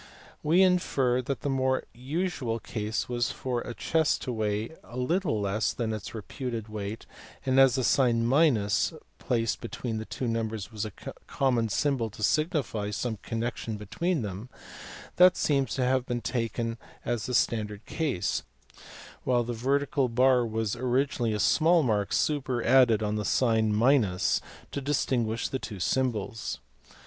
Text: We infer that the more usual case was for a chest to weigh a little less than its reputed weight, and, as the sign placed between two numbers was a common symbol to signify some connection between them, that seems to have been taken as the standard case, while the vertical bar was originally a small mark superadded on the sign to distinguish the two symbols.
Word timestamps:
We 0.41 0.63
infer 0.63 1.21
that 1.21 1.41
the 1.41 1.47
more 1.51 1.83
usual 1.93 2.59
case 2.59 3.07
was 3.07 3.29
for 3.29 3.61
a 3.61 3.75
chest 3.75 4.23
to 4.23 4.33
weigh 4.33 4.73
a 4.83 4.97
little 4.97 5.39
less 5.39 5.73
than 5.73 5.93
its 5.93 6.15
reputed 6.15 6.67
weight, 6.67 7.05
and, 7.45 7.59
as 7.59 7.75
the 7.75 7.83
sign 7.83 8.27
placed 9.19 9.61
between 9.61 10.03
two 10.09 10.27
numbers 10.27 10.71
was 10.71 10.85
a 10.85 10.91
common 11.27 11.69
symbol 11.69 12.09
to 12.09 12.23
signify 12.23 12.89
some 12.89 13.17
connection 13.17 13.77
between 13.77 14.23
them, 14.23 14.49
that 15.17 15.37
seems 15.37 15.75
to 15.75 15.83
have 15.85 16.07
been 16.07 16.21
taken 16.21 16.79
as 17.05 17.27
the 17.27 17.35
standard 17.35 17.85
case, 17.85 18.41
while 19.23 19.43
the 19.43 19.53
vertical 19.53 20.09
bar 20.09 20.43
was 20.43 20.75
originally 20.75 21.31
a 21.33 21.39
small 21.39 21.83
mark 21.83 22.11
superadded 22.11 23.03
on 23.03 23.17
the 23.17 23.23
sign 23.23 23.71
to 24.71 24.81
distinguish 24.81 25.47
the 25.47 25.59
two 25.59 25.79
symbols. 25.79 26.57